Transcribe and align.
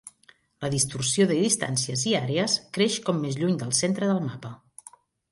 La 0.65 0.69
distorsió 0.75 1.25
de 1.31 1.35
distàncies 1.41 2.05
i 2.11 2.15
àrees 2.19 2.55
creix 2.77 2.95
com 3.09 3.19
més 3.25 3.37
lluny 3.41 3.53
del 3.65 3.75
centre 3.81 4.09
del 4.13 4.23
mapa. 4.31 4.51